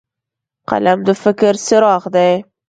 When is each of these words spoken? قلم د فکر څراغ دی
قلم 0.69 0.99
د 1.07 1.09
فکر 1.23 1.53
څراغ 1.65 2.03
دی 2.15 2.31